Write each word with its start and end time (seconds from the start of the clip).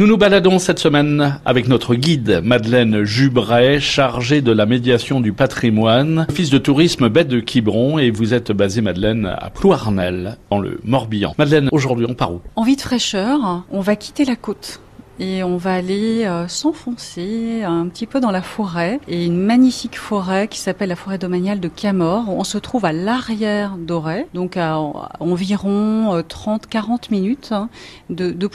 Nous 0.00 0.08
nous 0.08 0.16
baladons 0.16 0.58
cette 0.58 0.80
semaine 0.80 1.38
avec 1.44 1.68
notre 1.68 1.94
guide 1.94 2.40
Madeleine 2.42 3.04
Jubray, 3.04 3.78
chargée 3.78 4.40
de 4.40 4.50
la 4.50 4.66
médiation 4.66 5.20
du 5.20 5.32
patrimoine, 5.32 6.26
fils 6.32 6.50
de 6.50 6.58
tourisme 6.58 7.08
bête 7.08 7.28
de 7.28 7.38
Quiberon, 7.38 8.00
et 8.00 8.10
vous 8.10 8.34
êtes 8.34 8.50
basée 8.50 8.80
Madeleine 8.80 9.24
à 9.26 9.50
Plouarnel, 9.50 10.36
dans 10.50 10.58
le 10.58 10.80
Morbihan. 10.82 11.34
Madeleine, 11.38 11.68
aujourd'hui 11.70 12.06
on 12.08 12.14
part 12.14 12.32
où? 12.32 12.40
Envie 12.56 12.74
de 12.74 12.80
fraîcheur, 12.80 13.62
on 13.70 13.80
va 13.80 13.94
quitter 13.94 14.24
la 14.24 14.34
côte 14.34 14.80
et 15.18 15.42
on 15.42 15.56
va 15.56 15.74
aller 15.74 16.24
euh, 16.24 16.48
s'enfoncer 16.48 17.62
un 17.64 17.86
petit 17.88 18.06
peu 18.06 18.20
dans 18.20 18.30
la 18.30 18.42
forêt 18.42 19.00
et 19.08 19.26
une 19.26 19.38
magnifique 19.38 19.98
forêt 19.98 20.48
qui 20.48 20.58
s'appelle 20.58 20.88
la 20.88 20.96
forêt 20.96 21.18
domaniale 21.18 21.60
de 21.60 21.68
Camor. 21.68 22.28
On 22.28 22.44
se 22.44 22.58
trouve 22.58 22.84
à 22.84 22.92
l'arrière 22.92 23.76
d'Auray, 23.76 24.26
donc 24.34 24.56
à, 24.56 24.78
environ 25.20 26.18
30-40 26.20 26.54
euh, 26.54 26.96
minutes 27.10 27.48
hein, 27.52 27.68
de, 28.10 28.30
de 28.30 28.46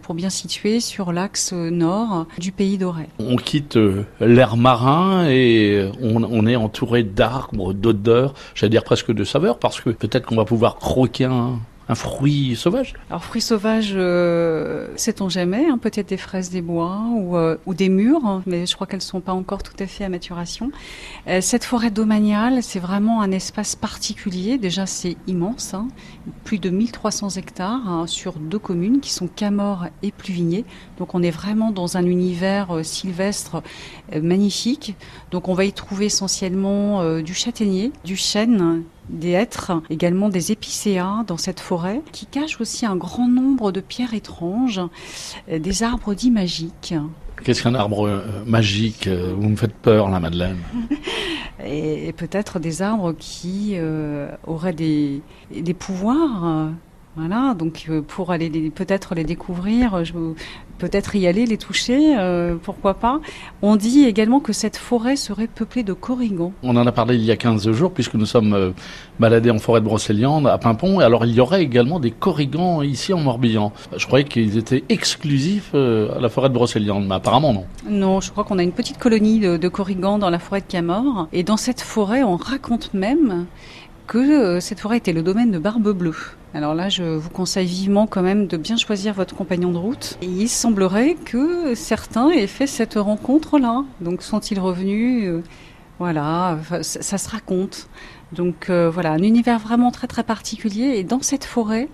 pour 0.00 0.14
bien 0.14 0.30
situer 0.30 0.80
sur 0.80 1.12
l'axe 1.12 1.52
nord 1.52 2.26
du 2.38 2.52
pays 2.52 2.78
d'Auray. 2.78 3.08
On 3.18 3.36
quitte 3.36 3.76
euh, 3.76 4.04
l'air 4.20 4.56
marin 4.56 5.26
et 5.28 5.90
on, 6.00 6.22
on 6.22 6.46
est 6.46 6.56
entouré 6.56 7.02
d'arbres, 7.02 7.72
d'odeurs, 7.72 8.34
j'allais 8.54 8.70
dire 8.70 8.84
presque 8.84 9.12
de 9.12 9.24
saveurs 9.24 9.58
parce 9.58 9.80
que 9.80 9.90
peut-être 9.90 10.26
qu'on 10.26 10.36
va 10.36 10.44
pouvoir 10.44 10.76
croquer 10.76 11.24
un, 11.24 11.58
un 11.90 11.96
fruit 11.96 12.54
sauvage 12.54 12.94
Alors 13.10 13.24
fruit 13.24 13.40
sauvage, 13.40 13.94
euh, 13.96 14.86
sait-on 14.94 15.28
jamais, 15.28 15.66
hein, 15.68 15.76
peut-être 15.76 16.10
des 16.10 16.16
fraises 16.16 16.48
des 16.48 16.62
bois 16.62 17.02
ou, 17.10 17.36
euh, 17.36 17.56
des 17.66 17.88
mûres, 17.88 18.24
hein, 18.24 18.42
mais 18.46 18.64
je 18.64 18.76
crois 18.76 18.86
qu'elles 18.86 19.02
sont 19.02 19.20
pas 19.20 19.32
encore 19.32 19.64
tout 19.64 19.74
à 19.80 19.86
fait 19.88 20.04
à 20.04 20.08
maturation. 20.08 20.70
Euh, 21.26 21.40
cette 21.40 21.64
forêt 21.64 21.90
domaniale, 21.90 22.62
c'est 22.62 22.78
vraiment 22.78 23.22
un 23.22 23.32
espace 23.32 23.74
particulier. 23.74 24.56
Déjà, 24.56 24.86
c'est 24.86 25.16
immense, 25.26 25.74
hein, 25.74 25.88
plus 26.44 26.60
de 26.60 26.70
1300 26.70 27.30
hectares 27.30 27.88
hein, 27.88 28.06
sur 28.06 28.34
deux 28.34 28.60
communes 28.60 29.00
qui 29.00 29.12
sont 29.12 29.26
Camor 29.26 29.86
et 30.04 30.12
Pluvigné. 30.12 30.64
Donc 30.98 31.16
on 31.16 31.24
est 31.24 31.32
vraiment 31.32 31.72
dans 31.72 31.96
un 31.96 32.06
univers 32.06 32.76
euh, 32.76 32.82
sylvestre 32.84 33.64
magnifique. 34.14 34.94
Donc 35.32 35.48
on 35.48 35.54
va 35.54 35.64
y 35.64 35.72
trouver 35.72 36.06
essentiellement 36.06 37.20
du 37.20 37.34
châtaignier, 37.34 37.92
du 38.04 38.16
chêne, 38.16 38.84
des 39.10 39.30
hêtres, 39.30 39.72
également 39.90 40.28
des 40.28 40.52
épicéas 40.52 41.24
dans 41.26 41.36
cette 41.36 41.60
forêt, 41.60 42.00
qui 42.12 42.26
cachent 42.26 42.60
aussi 42.60 42.86
un 42.86 42.96
grand 42.96 43.28
nombre 43.28 43.72
de 43.72 43.80
pierres 43.80 44.14
étranges, 44.14 44.80
euh, 45.50 45.58
des 45.58 45.82
arbres 45.82 46.14
dits 46.14 46.30
magiques. 46.30 46.94
Qu'est-ce 47.44 47.62
qu'un 47.62 47.74
arbre 47.74 48.06
euh, 48.06 48.20
magique 48.46 49.08
Vous 49.08 49.48
me 49.48 49.56
faites 49.56 49.74
peur, 49.74 50.08
la 50.08 50.20
Madeleine. 50.20 50.58
et, 51.64 52.08
et 52.08 52.12
peut-être 52.12 52.58
des 52.58 52.82
arbres 52.82 53.14
qui 53.18 53.72
euh, 53.74 54.30
auraient 54.46 54.72
des, 54.72 55.22
des 55.54 55.74
pouvoirs. 55.74 56.70
Voilà, 57.16 57.54
donc 57.58 57.86
euh, 57.88 58.02
pour 58.02 58.30
aller 58.30 58.70
peut-être 58.70 59.16
les 59.16 59.24
découvrir, 59.24 60.00
peut-être 60.78 61.16
y 61.16 61.26
aller, 61.26 61.44
les 61.44 61.58
toucher, 61.58 62.16
euh, 62.16 62.54
pourquoi 62.62 62.94
pas. 62.94 63.20
On 63.62 63.74
dit 63.74 64.04
également 64.04 64.38
que 64.38 64.52
cette 64.52 64.76
forêt 64.76 65.16
serait 65.16 65.48
peuplée 65.48 65.82
de 65.82 65.92
corrigans. 65.92 66.52
On 66.62 66.76
en 66.76 66.86
a 66.86 66.92
parlé 66.92 67.16
il 67.16 67.24
y 67.24 67.32
a 67.32 67.36
15 67.36 67.72
jours 67.72 67.90
puisque 67.90 68.14
nous 68.14 68.26
sommes 68.26 68.54
euh, 68.54 68.70
baladés 69.18 69.50
en 69.50 69.58
forêt 69.58 69.80
de 69.80 69.86
Brocéliande 69.86 70.46
à 70.46 70.56
Pimpon. 70.58 71.00
Et 71.00 71.04
alors 71.04 71.24
il 71.24 71.34
y 71.34 71.40
aurait 71.40 71.64
également 71.64 71.98
des 71.98 72.12
corrigans 72.12 72.80
ici 72.84 73.12
en 73.12 73.18
Morbihan. 73.18 73.72
Je 73.96 74.06
croyais 74.06 74.24
qu'ils 74.24 74.56
étaient 74.56 74.84
exclusifs 74.88 75.74
à 75.74 76.20
la 76.20 76.28
forêt 76.28 76.48
de 76.48 76.54
Brocéliande, 76.54 77.06
mais 77.08 77.16
apparemment 77.16 77.52
non. 77.52 77.64
Non, 77.88 78.20
je 78.20 78.30
crois 78.30 78.44
qu'on 78.44 78.58
a 78.60 78.62
une 78.62 78.70
petite 78.70 78.98
colonie 78.98 79.40
de, 79.40 79.56
de 79.56 79.68
corrigans 79.68 80.20
dans 80.20 80.30
la 80.30 80.38
forêt 80.38 80.60
de 80.60 80.66
Camor. 80.66 81.26
Et 81.32 81.42
dans 81.42 81.56
cette 81.56 81.80
forêt, 81.80 82.22
on 82.22 82.36
raconte 82.36 82.94
même 82.94 83.46
que 84.06 84.60
cette 84.60 84.78
forêt 84.78 84.98
était 84.98 85.12
le 85.12 85.22
domaine 85.22 85.50
de 85.50 85.58
Barbe 85.58 85.90
Bleue. 85.92 86.36
Alors 86.52 86.74
là, 86.74 86.88
je 86.88 87.04
vous 87.04 87.30
conseille 87.30 87.66
vivement 87.66 88.08
quand 88.08 88.22
même 88.22 88.48
de 88.48 88.56
bien 88.56 88.76
choisir 88.76 89.14
votre 89.14 89.36
compagnon 89.36 89.70
de 89.70 89.78
route. 89.78 90.18
Il 90.20 90.48
semblerait 90.48 91.14
que 91.14 91.76
certains 91.76 92.30
aient 92.30 92.48
fait 92.48 92.66
cette 92.66 92.94
rencontre-là. 92.94 93.84
Donc 94.00 94.22
sont-ils 94.22 94.58
revenus 94.58 95.28
Euh, 95.28 95.42
Voilà, 96.00 96.58
ça, 96.82 97.18
se 97.18 97.28
raconte. 97.28 97.88
Donc 98.32 98.68
euh, 98.68 98.90
voilà, 98.90 99.12
un 99.12 99.22
univers 99.22 99.60
vraiment 99.60 99.92
très 99.92 100.08
très 100.08 100.24
particulier. 100.24 100.96
Et 100.96 101.04
dans 101.04 101.22
cette 101.22 101.44
forêt, 101.44 101.88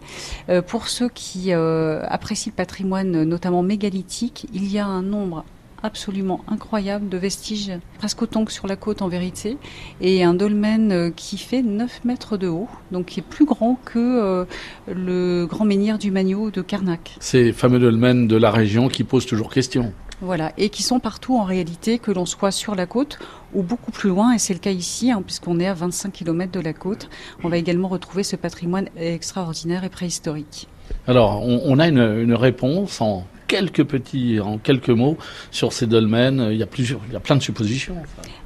euh, 0.48 0.62
pour 0.62 0.88
ceux 0.88 1.10
qui 1.10 1.52
apprécient 1.52 2.52
le 2.52 2.56
patrimoine, 2.56 3.24
notamment 3.24 3.62
mégalithique, 3.62 4.46
il 4.54 4.72
y 4.72 4.78
a 4.78 4.86
un 4.86 5.02
nombre 5.02 5.44
absolument 5.86 6.40
incroyable 6.48 7.08
de 7.08 7.16
vestiges, 7.16 7.72
presque 7.98 8.22
autant 8.22 8.44
que 8.44 8.52
sur 8.52 8.66
la 8.66 8.76
côte 8.76 9.02
en 9.02 9.08
vérité, 9.08 9.56
et 10.00 10.24
un 10.24 10.34
dolmen 10.34 10.92
euh, 10.92 11.10
qui 11.14 11.38
fait 11.38 11.62
9 11.62 12.04
mètres 12.04 12.36
de 12.36 12.48
haut, 12.48 12.68
donc 12.90 13.06
qui 13.06 13.20
est 13.20 13.22
plus 13.22 13.44
grand 13.44 13.78
que 13.84 13.98
euh, 13.98 14.44
le 14.88 15.46
grand 15.46 15.64
menhir 15.64 15.98
du 15.98 16.10
Magno 16.10 16.50
de 16.50 16.60
Carnac. 16.60 17.16
Ces 17.20 17.52
fameux 17.52 17.78
dolmens 17.78 18.26
de 18.26 18.36
la 18.36 18.50
région 18.50 18.88
qui 18.88 19.04
posent 19.04 19.26
toujours 19.26 19.50
question. 19.50 19.92
Voilà, 20.20 20.52
et 20.56 20.70
qui 20.70 20.82
sont 20.82 20.98
partout 20.98 21.36
en 21.36 21.44
réalité, 21.44 21.98
que 21.98 22.10
l'on 22.10 22.26
soit 22.26 22.50
sur 22.50 22.74
la 22.74 22.86
côte 22.86 23.18
ou 23.54 23.62
beaucoup 23.62 23.90
plus 23.92 24.08
loin, 24.08 24.32
et 24.32 24.38
c'est 24.38 24.54
le 24.54 24.58
cas 24.58 24.70
ici, 24.70 25.10
hein, 25.10 25.22
puisqu'on 25.24 25.60
est 25.60 25.66
à 25.66 25.74
25 25.74 26.10
km 26.10 26.50
de 26.50 26.60
la 26.60 26.72
côte. 26.72 27.08
On 27.44 27.48
va 27.48 27.58
également 27.58 27.88
retrouver 27.88 28.22
ce 28.22 28.34
patrimoine 28.34 28.88
extraordinaire 28.96 29.84
et 29.84 29.90
préhistorique. 29.90 30.68
Alors 31.06 31.42
on, 31.42 31.60
on 31.64 31.78
a 31.78 31.88
une, 31.88 31.98
une 31.98 32.34
réponse 32.34 33.00
en 33.00 33.26
quelques 33.46 33.84
petits, 33.84 34.40
en 34.40 34.58
quelques 34.58 34.90
mots 34.90 35.16
sur 35.50 35.72
ces 35.72 35.86
dolmens. 35.86 36.50
Il 36.50 36.56
y 36.56 36.62
a 36.62 36.66
plusieurs, 36.66 37.00
il 37.08 37.12
y 37.12 37.16
a 37.16 37.20
plein 37.20 37.36
de 37.36 37.42
suppositions. 37.42 37.96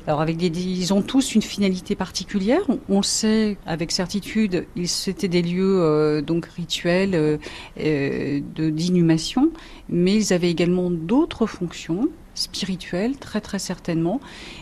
Alors 0.06 0.22
avec 0.22 0.38
des, 0.38 0.49
ils 0.49 0.93
ont 0.94 1.03
tous 1.03 1.34
une 1.34 1.43
finalité 1.43 1.94
particulière. 1.94 2.62
On, 2.88 3.03
sait 3.03 3.59
avec 3.66 3.93
certitude, 3.93 4.66
c'était 4.87 5.28
des 5.28 5.43
lieux 5.43 5.83
euh, 5.83 6.22
donc 6.22 6.47
rituels 6.47 7.15
euh, 7.15 7.37
euh, 7.78 8.41
de 8.55 8.71
d'inhumation, 8.71 9.50
mais 9.88 10.16
ils 10.16 10.33
avaient 10.33 10.50
également 10.50 10.91
d'autres 10.91 11.47
fonctions 11.47 12.09
spirituelles 12.34 13.19
très 13.19 13.41
très 13.41 13.59
certainement. 13.59 14.21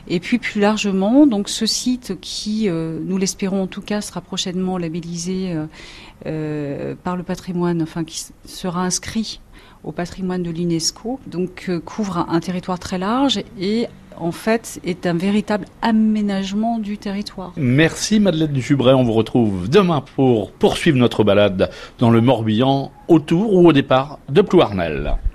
Et 0.08 0.18
puis 0.18 0.38
plus 0.38 0.60
largement, 0.60 1.26
donc 1.26 1.48
ce 1.48 1.66
site 1.66 2.20
qui, 2.20 2.68
nous 2.68 3.18
l'espérons 3.18 3.62
en 3.62 3.66
tout 3.68 3.82
cas, 3.82 4.00
sera 4.00 4.20
prochainement 4.20 4.78
labellisé 4.78 5.54
par 6.24 7.16
le 7.16 7.22
patrimoine, 7.22 7.82
enfin 7.82 8.02
qui 8.04 8.26
sera 8.44 8.82
inscrit 8.82 9.40
au 9.84 9.92
patrimoine 9.92 10.42
de 10.42 10.50
l'UNESCO, 10.50 11.20
donc 11.26 11.66
euh, 11.68 11.80
couvre 11.80 12.26
un 12.28 12.40
territoire 12.40 12.78
très 12.78 12.98
large 12.98 13.40
et 13.60 13.86
en 14.16 14.32
fait 14.32 14.80
est 14.84 15.06
un 15.06 15.14
véritable 15.14 15.66
aménagement 15.82 16.78
du 16.78 16.98
territoire. 16.98 17.52
Merci 17.56 18.20
Madeleine 18.20 18.52
Dujubray. 18.52 18.94
On 18.94 19.04
vous 19.04 19.12
retrouve 19.12 19.68
demain 19.68 20.02
pour 20.16 20.50
poursuivre 20.50 20.98
notre 20.98 21.24
balade 21.24 21.70
dans 21.98 22.10
le 22.10 22.20
Morbihan, 22.20 22.90
autour 23.06 23.54
ou 23.54 23.68
au 23.68 23.72
départ 23.72 24.18
de 24.28 24.42
Plouarnel. 24.42 25.18